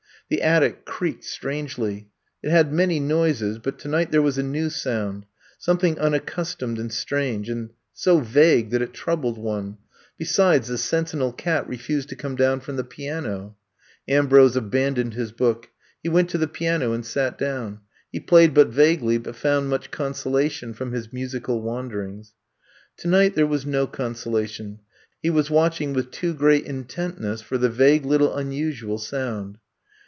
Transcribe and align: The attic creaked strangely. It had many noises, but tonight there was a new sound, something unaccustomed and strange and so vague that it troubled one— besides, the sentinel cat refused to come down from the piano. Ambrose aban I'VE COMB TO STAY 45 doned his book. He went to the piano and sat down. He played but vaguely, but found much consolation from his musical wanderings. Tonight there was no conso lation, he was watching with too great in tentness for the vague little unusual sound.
The 0.29 0.41
attic 0.43 0.85
creaked 0.85 1.25
strangely. 1.25 2.07
It 2.41 2.51
had 2.51 2.71
many 2.71 3.01
noises, 3.01 3.59
but 3.59 3.77
tonight 3.77 4.11
there 4.11 4.21
was 4.21 4.37
a 4.37 4.43
new 4.43 4.69
sound, 4.69 5.25
something 5.57 5.99
unaccustomed 5.99 6.79
and 6.79 6.89
strange 6.89 7.49
and 7.49 7.71
so 7.91 8.19
vague 8.21 8.69
that 8.69 8.81
it 8.81 8.93
troubled 8.93 9.37
one— 9.37 9.77
besides, 10.17 10.69
the 10.69 10.77
sentinel 10.77 11.33
cat 11.33 11.67
refused 11.67 12.07
to 12.07 12.15
come 12.15 12.37
down 12.37 12.61
from 12.61 12.77
the 12.77 12.85
piano. 12.85 13.57
Ambrose 14.07 14.55
aban 14.55 14.61
I'VE 14.61 14.63
COMB 14.63 14.71
TO 14.71 14.71
STAY 14.71 14.79
45 14.79 14.95
doned 14.95 15.13
his 15.15 15.31
book. 15.33 15.69
He 16.01 16.07
went 16.07 16.29
to 16.29 16.37
the 16.37 16.47
piano 16.47 16.93
and 16.93 17.05
sat 17.05 17.37
down. 17.37 17.81
He 18.09 18.21
played 18.21 18.53
but 18.53 18.69
vaguely, 18.69 19.17
but 19.17 19.35
found 19.35 19.67
much 19.67 19.91
consolation 19.91 20.73
from 20.73 20.93
his 20.93 21.11
musical 21.11 21.61
wanderings. 21.61 22.35
Tonight 22.95 23.35
there 23.35 23.45
was 23.47 23.65
no 23.65 23.85
conso 23.85 24.31
lation, 24.31 24.79
he 25.21 25.29
was 25.29 25.49
watching 25.51 25.91
with 25.91 26.09
too 26.09 26.33
great 26.33 26.65
in 26.65 26.85
tentness 26.85 27.41
for 27.43 27.57
the 27.57 27.67
vague 27.69 28.05
little 28.05 28.33
unusual 28.33 28.97
sound. 28.97 29.57